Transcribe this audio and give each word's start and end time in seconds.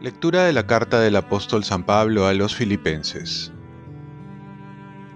Lectura 0.00 0.44
de 0.44 0.52
la 0.52 0.66
carta 0.66 1.00
del 1.00 1.16
apóstol 1.16 1.64
San 1.64 1.84
Pablo 1.84 2.26
a 2.26 2.32
los 2.32 2.54
filipenses. 2.54 3.52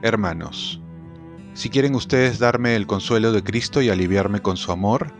Hermanos, 0.03 0.83
si 1.55 1.71
quieren 1.71 1.95
ustedes 1.95 2.41
darme 2.41 2.75
el 2.75 2.87
consuelo 2.87 3.31
de 3.31 3.45
Cristo 3.45 3.81
y 3.81 3.91
aliviarme 3.91 4.41
con 4.41 4.57
su 4.57 4.73
amor, 4.73 5.13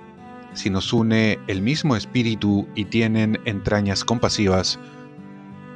si 0.53 0.69
nos 0.69 0.93
une 0.93 1.39
el 1.47 1.63
mismo 1.63 1.95
espíritu 1.95 2.69
y 2.75 2.87
tienen 2.87 3.39
entrañas 3.45 4.05
compasivas, 4.05 4.81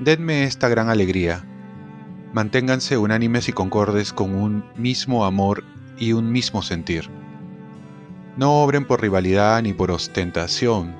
denme 0.01 0.45
esta 0.45 0.69
gran 0.69 0.91
alegría. 0.91 1.45
Manténganse 2.33 2.99
unánimes 2.99 3.49
y 3.49 3.53
concordes 3.53 4.13
con 4.13 4.35
un 4.35 4.65
mismo 4.77 5.25
amor 5.25 5.65
y 5.99 6.13
un 6.13 6.31
mismo 6.31 6.63
sentir. 6.63 7.09
No 8.37 8.63
obren 8.63 8.87
por 8.87 9.01
rivalidad 9.01 9.63
ni 9.63 9.73
por 9.73 9.91
ostentación. 9.91 10.95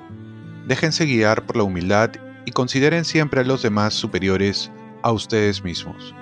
Déjense 0.67 1.05
guiar 1.05 1.45
por 1.45 1.57
la 1.57 1.63
humildad 1.63 2.11
y 2.45 2.51
consideren 2.51 3.05
siempre 3.05 3.41
a 3.41 3.43
los 3.43 3.61
demás 3.61 3.93
superiores 3.93 4.71
a 5.03 5.11
ustedes 5.11 5.63
mismos. 5.63 6.15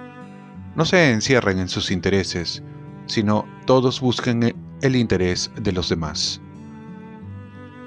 No 0.75 0.83
se 0.83 1.11
encierren 1.11 1.59
en 1.59 1.69
sus 1.69 1.89
intereses, 1.89 2.61
sino 3.05 3.45
todos 3.65 4.01
busquen 4.01 4.55
el 4.81 4.95
interés 4.95 5.49
de 5.55 5.71
los 5.71 5.87
demás. 5.89 6.41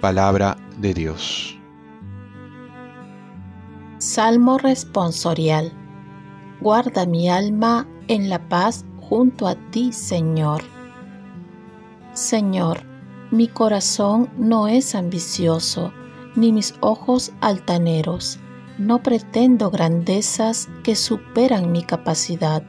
Palabra 0.00 0.56
de 0.78 0.94
Dios. 0.94 1.58
Salmo 3.98 4.58
responsorial. 4.58 5.72
Guarda 6.60 7.06
mi 7.06 7.28
alma 7.28 7.86
en 8.08 8.28
la 8.28 8.48
paz 8.48 8.84
junto 9.00 9.46
a 9.46 9.54
ti, 9.70 9.92
Señor. 9.92 10.62
Señor, 12.14 12.82
mi 13.30 13.46
corazón 13.46 14.28
no 14.36 14.66
es 14.66 14.94
ambicioso 14.94 15.92
ni 16.34 16.52
mis 16.52 16.74
ojos 16.80 17.32
altaneros. 17.40 18.40
No 18.76 19.02
pretendo 19.02 19.70
grandezas 19.70 20.68
que 20.82 20.96
superan 20.96 21.72
mi 21.72 21.82
capacidad. 21.82 22.62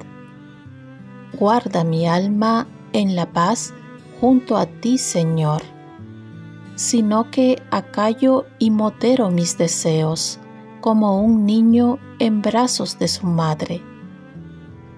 Guarda 1.34 1.84
mi 1.84 2.08
alma 2.08 2.68
en 2.94 3.16
la 3.16 3.32
paz 3.32 3.74
junto 4.20 4.58
a 4.58 4.66
ti, 4.66 4.98
Señor, 4.98 5.62
sino 6.76 7.30
que 7.32 7.62
acallo 7.72 8.46
y 8.58 8.72
modero 8.72 9.32
mis 9.32 9.58
deseos, 9.58 10.40
como 10.82 11.22
un 11.22 11.46
niño 11.46 12.00
en 12.20 12.42
brazos 12.42 13.00
de 13.00 13.08
su 13.08 13.26
madre. 13.26 13.82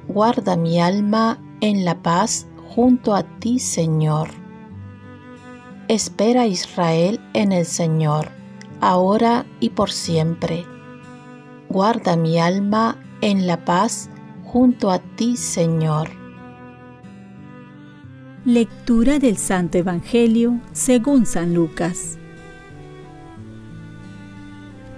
Guarda 0.07 0.55
mi 0.57 0.79
alma 0.79 1.39
en 1.61 1.85
la 1.85 2.01
paz 2.01 2.47
junto 2.75 3.15
a 3.15 3.23
ti, 3.23 3.59
Señor. 3.59 4.29
Espera 5.87 6.47
Israel 6.47 7.19
en 7.33 7.51
el 7.51 7.65
Señor 7.65 8.41
ahora 8.81 9.45
y 9.59 9.69
por 9.69 9.91
siempre. 9.91 10.65
Guarda 11.69 12.17
mi 12.17 12.39
alma 12.39 12.97
en 13.21 13.47
la 13.47 13.63
paz 13.63 14.09
junto 14.43 14.91
a 14.91 14.99
ti, 14.99 15.37
Señor. 15.37 16.09
Lectura 18.43 19.19
del 19.19 19.37
Santo 19.37 19.77
Evangelio 19.77 20.59
según 20.73 21.25
San 21.25 21.53
Lucas. 21.53 22.17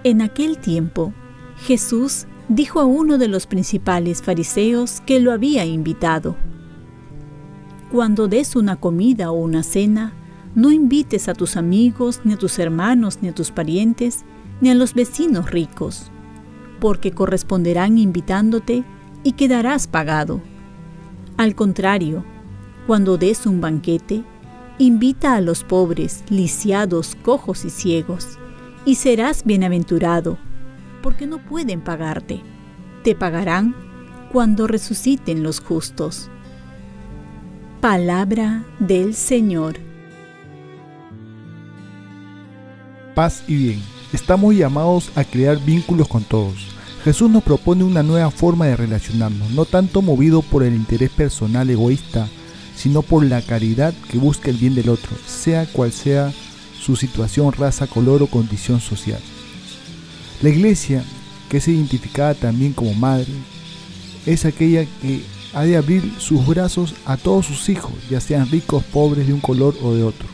En 0.06 0.22
aquel 0.22 0.58
tiempo, 0.58 1.14
Jesús 1.56 2.26
dijo 2.50 2.82
a 2.82 2.86
uno 2.86 3.18
de 3.18 3.30
los 3.30 3.48
principales 3.48 4.22
fariseos 4.22 5.00
que 5.00 5.22
lo 5.22 5.32
había 5.32 5.64
invitado, 5.66 6.36
Cuando 7.90 8.28
des 8.28 8.56
una 8.56 8.76
comida 8.76 9.32
o 9.32 9.36
una 9.36 9.64
cena, 9.64 10.14
no 10.56 10.72
invites 10.72 11.30
a 11.30 11.34
tus 11.34 11.56
amigos, 11.56 12.22
ni 12.26 12.34
a 12.34 12.38
tus 12.38 12.60
hermanos, 12.60 13.20
ni 13.22 13.30
a 13.30 13.36
tus 13.36 13.52
parientes, 13.52 14.26
ni 14.62 14.72
a 14.72 14.76
los 14.76 14.94
vecinos 14.94 15.52
ricos, 15.52 16.12
porque 16.82 17.12
corresponderán 17.12 17.98
invitándote 17.98 18.84
y 19.24 19.34
quedarás 19.34 19.88
pagado. 19.88 20.42
Al 21.38 21.56
contrario, 21.56 22.26
cuando 22.88 23.18
des 23.18 23.46
un 23.46 23.62
banquete, 23.62 24.24
invita 24.80 25.36
a 25.36 25.42
los 25.42 25.64
pobres, 25.64 26.24
lisiados, 26.30 27.16
cojos 27.24 27.64
y 27.64 27.70
ciegos, 27.70 28.40
y 28.86 28.96
serás 28.96 29.44
bienaventurado, 29.44 30.38
porque 31.02 31.28
no 31.28 31.38
pueden 31.40 31.82
pagarte. 31.82 32.42
Te 33.04 33.16
pagarán 33.16 33.76
cuando 34.32 34.68
resuciten 34.68 35.44
los 35.44 35.60
justos. 35.60 36.30
Palabra 37.82 38.64
del 38.80 39.14
Señor. 39.14 39.78
paz 43.14 43.44
y 43.48 43.56
bien. 43.56 43.82
Estamos 44.12 44.56
llamados 44.56 45.12
a 45.16 45.24
crear 45.24 45.60
vínculos 45.60 46.08
con 46.08 46.24
todos. 46.24 46.68
Jesús 47.04 47.30
nos 47.30 47.44
propone 47.44 47.84
una 47.84 48.04
nueva 48.04 48.32
forma 48.32 48.66
de 48.66 48.78
relacionarnos, 48.78 49.52
no 49.52 49.66
tanto 49.66 50.02
movido 50.02 50.42
por 50.42 50.64
el 50.64 50.74
interés 50.74 51.10
personal 51.10 51.70
egoísta, 51.70 52.28
sino 52.76 53.02
por 53.02 53.26
la 53.26 53.42
caridad 53.42 53.94
que 54.10 54.18
busca 54.18 54.50
el 54.50 54.58
bien 54.58 54.76
del 54.76 54.90
otro, 54.90 55.12
sea 55.26 55.66
cual 55.66 55.92
sea 55.92 56.32
su 56.84 56.96
situación, 56.96 57.54
raza, 57.54 57.88
color 57.88 58.22
o 58.22 58.28
condición 58.28 58.82
social. 58.82 59.20
La 60.42 60.50
iglesia, 60.50 61.04
que 61.50 61.58
es 61.58 61.68
identificada 61.68 62.34
también 62.34 62.74
como 62.74 62.94
madre, 62.94 63.32
es 64.26 64.46
aquella 64.46 64.86
que 65.02 65.24
ha 65.54 65.64
de 65.64 65.78
abrir 65.78 66.04
sus 66.20 66.46
brazos 66.46 66.94
a 67.06 67.16
todos 67.16 67.46
sus 67.46 67.70
hijos, 67.70 67.94
ya 68.10 68.20
sean 68.20 68.50
ricos, 68.50 68.84
pobres, 68.84 69.28
de 69.28 69.34
un 69.34 69.40
color 69.40 69.76
o 69.82 69.94
de 69.94 70.04
otro. 70.04 70.28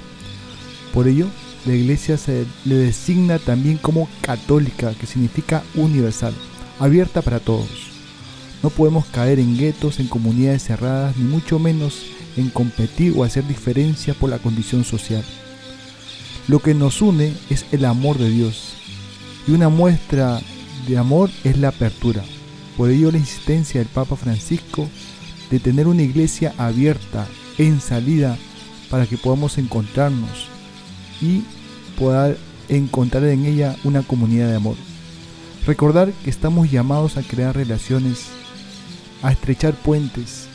Por 0.94 1.08
ello, 1.08 1.28
la 1.66 1.76
iglesia 1.76 2.18
se 2.18 2.46
le 2.66 2.76
designa 2.76 3.38
también 3.38 3.78
como 3.78 4.10
católica, 4.22 4.94
que 4.94 5.06
significa 5.06 5.64
universal, 5.76 6.34
abierta 6.80 7.22
para 7.22 7.40
todos. 7.40 7.90
No 8.64 8.70
podemos 8.70 9.06
caer 9.06 9.40
en 9.40 9.58
guetos, 9.58 10.00
en 10.00 10.08
comunidades 10.08 10.64
cerradas, 10.64 11.16
ni 11.18 11.26
mucho 11.26 11.60
menos 11.60 12.06
en 12.36 12.50
competir 12.50 13.14
o 13.16 13.24
hacer 13.24 13.48
diferencia 13.48 14.14
por 14.14 14.30
la 14.30 14.40
condición 14.40 14.84
social. 14.84 15.24
Lo 16.50 16.58
que 16.58 16.74
nos 16.74 17.04
une 17.04 17.32
es 17.52 17.68
el 17.72 17.86
amor 17.86 18.18
de 18.18 18.28
Dios, 18.28 18.74
y 19.48 19.52
una 19.52 19.70
muestra 19.70 20.42
de 20.88 20.98
amor 20.98 21.30
es 21.44 21.60
la 21.60 21.68
apertura. 21.68 22.24
Por 22.76 22.90
ello 22.90 23.12
la 23.12 23.20
insistencia 23.20 23.80
del 23.80 23.88
Papa 23.88 24.16
Francisco 24.16 24.90
de 25.52 25.60
tener 25.60 25.86
una 25.86 26.02
iglesia 26.02 26.56
abierta, 26.58 27.28
en 27.60 27.80
salida, 27.80 28.36
para 28.90 29.06
que 29.06 29.16
podamos 29.16 29.60
encontrarnos 29.60 30.48
y 31.22 31.44
poder 32.00 32.40
encontrar 32.68 33.26
en 33.26 33.46
ella 33.46 33.76
una 33.84 34.02
comunidad 34.02 34.50
de 34.50 34.56
amor. 34.56 34.76
Recordar 35.68 36.12
que 36.24 36.32
estamos 36.32 36.72
llamados 36.72 37.18
a 37.18 37.22
crear 37.22 37.56
relaciones, 37.56 38.26
a 39.22 39.32
estrechar 39.32 39.76
puentes, 39.76 40.48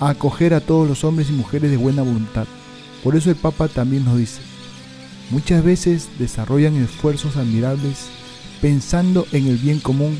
a 0.00 0.08
acoger 0.08 0.52
a 0.52 0.60
todos 0.60 0.88
los 0.88 1.04
hombres 1.04 1.30
y 1.30 1.32
mujeres 1.32 1.70
de 1.70 1.76
buena 1.76 2.02
voluntad. 2.02 2.48
Por 3.04 3.14
eso 3.14 3.30
el 3.30 3.36
Papa 3.36 3.68
también 3.68 4.04
nos 4.04 4.18
dice, 4.18 4.40
muchas 5.30 5.64
veces 5.64 6.08
desarrollan 6.18 6.76
esfuerzos 6.76 7.36
admirables 7.36 8.06
pensando 8.60 9.26
en 9.32 9.46
el 9.46 9.56
bien 9.56 9.80
común 9.80 10.18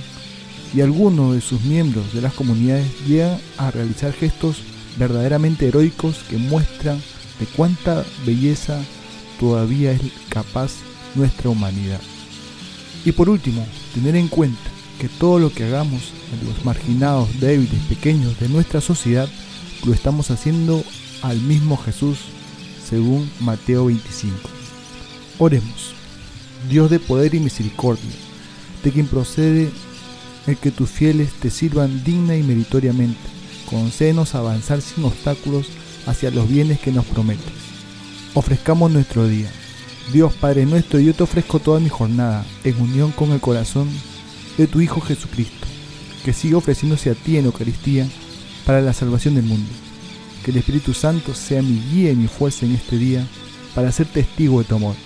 y 0.75 0.81
algunos 0.81 1.35
de 1.35 1.41
sus 1.41 1.63
miembros 1.63 2.13
de 2.13 2.21
las 2.21 2.35
comunidades 2.35 2.87
llegan 3.07 3.39
a 3.57 3.71
realizar 3.71 4.13
gestos 4.13 4.63
verdaderamente 4.99 5.69
heroicos 5.69 6.19
que 6.29 6.37
muestran 6.37 7.01
de 7.39 7.47
cuánta 7.47 8.05
belleza 8.25 8.79
todavía 9.39 9.93
es 9.93 10.01
capaz 10.29 10.73
nuestra 11.15 11.51
humanidad. 11.51 12.01
Y 13.05 13.13
por 13.13 13.29
último, 13.29 13.67
tener 13.95 14.17
en 14.17 14.29
cuenta 14.29 14.59
que 15.01 15.09
todo 15.09 15.39
lo 15.39 15.53
que 15.53 15.65
hagamos 15.65 16.13
a 16.33 16.45
los 16.45 16.65
marginados, 16.65 17.41
débiles, 17.41 17.81
pequeños 17.89 18.39
de 18.41 18.49
nuestra 18.49 18.81
sociedad, 18.81 19.29
lo 19.85 19.93
estamos 19.93 20.31
haciendo 20.31 20.83
al 21.23 21.41
mismo 21.41 21.77
Jesús, 21.77 22.19
según 22.89 23.31
Mateo 23.41 23.87
25. 23.87 24.56
Oremos, 25.39 25.95
Dios 26.69 26.91
de 26.91 26.99
poder 26.99 27.35
y 27.35 27.41
misericordia, 27.41 28.13
de 28.83 28.91
quien 28.91 29.07
procede 29.07 29.71
el 30.47 30.57
que 30.57 30.71
tus 30.71 30.91
fieles 30.91 31.33
te 31.33 31.51
sirvan 31.51 32.05
digna 32.05 32.37
y 32.37 32.43
meritoriamente, 32.43 33.19
concédenos 33.69 34.35
avanzar 34.35 34.81
sin 34.81 35.05
obstáculos 35.05 35.67
hacia 36.07 36.31
los 36.31 36.49
bienes 36.49 36.79
que 36.79 36.93
nos 36.93 37.05
prometes 37.05 37.67
ofrezcamos 38.37 38.91
nuestro 38.91 39.27
día. 39.27 39.49
Dios 40.13 40.33
Padre 40.35 40.67
nuestro, 40.67 41.01
yo 41.01 41.15
te 41.15 41.23
ofrezco 41.23 41.59
toda 41.59 41.81
mi 41.81 41.89
jornada 41.89 42.45
en 42.65 42.81
unión 42.81 43.11
con 43.11 43.33
el 43.33 43.41
corazón 43.41 43.89
de 44.59 44.67
tu 44.67 44.81
Hijo 44.81 45.01
Jesucristo, 45.01 45.67
que 46.25 46.35
siga 46.35 46.59
ofreciéndose 46.59 47.11
a 47.11 47.15
ti 47.15 47.39
en 47.39 47.47
Eucaristía 47.47 48.07
para 48.67 48.83
la 48.83 48.93
salvación 48.93 49.37
del 49.37 49.45
mundo. 49.45 49.71
Que 50.45 50.51
el 50.51 50.59
Espíritu 50.59 50.93
Santo 50.93 51.35
sea 51.35 51.63
mi 51.63 51.81
guía 51.91 52.13
y 52.13 52.17
mi 52.17 52.29
fuerza 52.29 52.67
en 52.67 52.75
este 52.75 52.99
día 52.99 53.27
para 53.75 53.91
ser 53.91 54.07
testigo 54.07 54.59
de 54.61 54.67
tu 54.67 54.77
amor. 54.77 55.06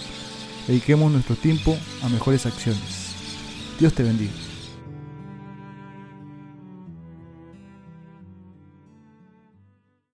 Dediquemos 0.71 1.11
nuestro 1.11 1.35
tiempo 1.35 1.77
a 2.01 2.07
mejores 2.07 2.45
acciones. 2.45 3.11
Dios 3.77 3.93
te 3.93 4.03
bendiga. 4.03 4.31